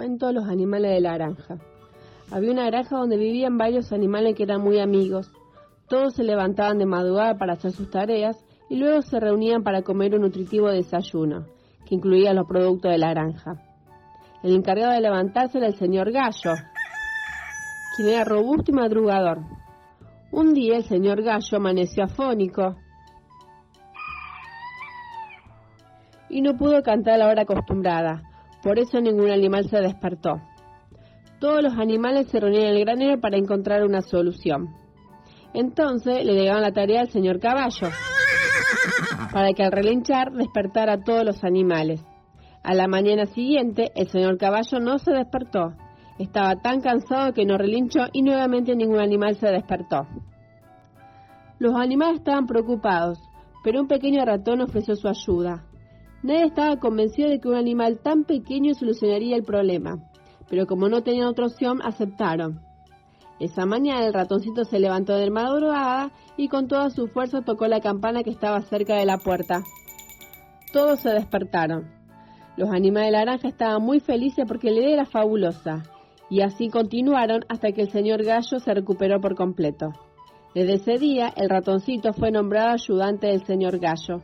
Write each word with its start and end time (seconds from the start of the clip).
Cuento 0.00 0.32
los 0.32 0.48
animales 0.48 0.92
de 0.92 1.00
la 1.02 1.12
granja. 1.12 1.58
Había 2.30 2.52
una 2.52 2.64
granja 2.64 2.96
donde 2.96 3.18
vivían 3.18 3.58
varios 3.58 3.92
animales 3.92 4.34
que 4.34 4.44
eran 4.44 4.62
muy 4.62 4.78
amigos. 4.78 5.30
Todos 5.90 6.14
se 6.14 6.24
levantaban 6.24 6.78
de 6.78 6.86
madrugada 6.86 7.36
para 7.36 7.52
hacer 7.52 7.72
sus 7.72 7.90
tareas 7.90 8.42
y 8.70 8.76
luego 8.76 9.02
se 9.02 9.20
reunían 9.20 9.62
para 9.62 9.82
comer 9.82 10.14
un 10.14 10.22
nutritivo 10.22 10.68
desayuno, 10.68 11.44
que 11.84 11.96
incluía 11.96 12.32
los 12.32 12.46
productos 12.48 12.90
de 12.90 12.96
la 12.96 13.10
granja. 13.10 13.62
El 14.42 14.56
encargado 14.56 14.92
de 14.92 15.02
levantarse 15.02 15.58
era 15.58 15.66
el 15.66 15.74
señor 15.74 16.12
Gallo, 16.12 16.54
quien 17.94 18.08
era 18.08 18.24
robusto 18.24 18.70
y 18.70 18.74
madrugador. 18.74 19.40
Un 20.32 20.54
día 20.54 20.78
el 20.78 20.84
señor 20.84 21.20
Gallo 21.22 21.58
amaneció 21.58 22.04
afónico 22.04 22.74
y 26.30 26.40
no 26.40 26.56
pudo 26.56 26.82
cantar 26.82 27.16
a 27.16 27.18
la 27.18 27.28
hora 27.28 27.42
acostumbrada, 27.42 28.29
por 28.62 28.78
eso 28.78 29.00
ningún 29.00 29.30
animal 29.30 29.68
se 29.68 29.78
despertó. 29.78 30.40
Todos 31.38 31.62
los 31.62 31.72
animales 31.78 32.28
se 32.28 32.38
reunían 32.38 32.64
en 32.64 32.76
el 32.76 32.84
granero 32.84 33.20
para 33.20 33.38
encontrar 33.38 33.84
una 33.84 34.02
solución. 34.02 34.68
Entonces 35.54 36.24
le 36.24 36.34
llegaban 36.34 36.62
la 36.62 36.72
tarea 36.72 37.00
al 37.00 37.08
señor 37.08 37.40
Caballo, 37.40 37.88
para 39.32 39.52
que 39.52 39.62
al 39.62 39.72
relinchar 39.72 40.32
despertara 40.32 40.94
a 40.94 41.02
todos 41.02 41.24
los 41.24 41.42
animales. 41.42 42.04
A 42.62 42.74
la 42.74 42.86
mañana 42.88 43.24
siguiente, 43.26 43.90
el 43.94 44.08
señor 44.08 44.36
Caballo 44.36 44.80
no 44.80 44.98
se 44.98 45.12
despertó. 45.12 45.72
Estaba 46.18 46.56
tan 46.56 46.82
cansado 46.82 47.32
que 47.32 47.46
no 47.46 47.56
relinchó 47.56 48.00
y 48.12 48.20
nuevamente 48.20 48.76
ningún 48.76 49.00
animal 49.00 49.36
se 49.36 49.48
despertó. 49.48 50.06
Los 51.58 51.74
animales 51.74 52.18
estaban 52.18 52.46
preocupados, 52.46 53.18
pero 53.64 53.80
un 53.80 53.88
pequeño 53.88 54.24
ratón 54.24 54.60
ofreció 54.60 54.94
su 54.96 55.08
ayuda. 55.08 55.64
Nadie 56.22 56.44
estaba 56.44 56.78
convencido 56.78 57.30
de 57.30 57.40
que 57.40 57.48
un 57.48 57.54
animal 57.54 57.98
tan 57.98 58.24
pequeño 58.24 58.74
solucionaría 58.74 59.36
el 59.36 59.42
problema, 59.42 59.98
pero 60.48 60.66
como 60.66 60.88
no 60.88 61.02
tenían 61.02 61.28
otra 61.28 61.46
opción, 61.46 61.80
aceptaron. 61.82 62.60
Esa 63.38 63.64
mañana 63.64 64.04
el 64.04 64.12
ratoncito 64.12 64.64
se 64.64 64.78
levantó 64.78 65.14
de 65.14 65.30
madrugada 65.30 66.12
y 66.36 66.48
con 66.48 66.68
toda 66.68 66.90
su 66.90 67.08
fuerza 67.08 67.40
tocó 67.40 67.66
la 67.68 67.80
campana 67.80 68.22
que 68.22 68.30
estaba 68.30 68.60
cerca 68.60 68.96
de 68.96 69.06
la 69.06 69.16
puerta. 69.16 69.62
Todos 70.74 71.00
se 71.00 71.08
despertaron. 71.08 71.90
Los 72.58 72.68
animales 72.70 73.08
de 73.08 73.12
la 73.12 73.24
granja 73.24 73.48
estaban 73.48 73.82
muy 73.82 74.00
felices 74.00 74.44
porque 74.46 74.70
la 74.70 74.80
idea 74.80 74.92
era 74.92 75.06
fabulosa, 75.06 75.84
y 76.28 76.42
así 76.42 76.68
continuaron 76.68 77.46
hasta 77.48 77.72
que 77.72 77.80
el 77.80 77.90
señor 77.90 78.24
Gallo 78.24 78.60
se 78.60 78.74
recuperó 78.74 79.22
por 79.22 79.34
completo. 79.34 79.94
Desde 80.54 80.74
ese 80.74 80.98
día, 80.98 81.32
el 81.34 81.48
ratoncito 81.48 82.12
fue 82.12 82.30
nombrado 82.30 82.72
ayudante 82.72 83.28
del 83.28 83.46
señor 83.46 83.78
Gallo. 83.78 84.20